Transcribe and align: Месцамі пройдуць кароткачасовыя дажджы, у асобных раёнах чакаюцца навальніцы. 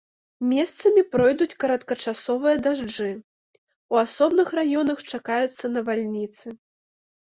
Месцамі 0.53 1.03
пройдуць 1.15 1.57
кароткачасовыя 1.65 2.55
дажджы, 2.69 3.11
у 3.95 4.03
асобных 4.07 4.47
раёнах 4.63 5.09
чакаюцца 5.15 5.75
навальніцы. 5.79 6.61